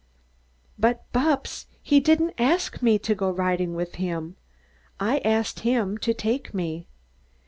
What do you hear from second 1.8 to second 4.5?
didn't ask me to go riding with him.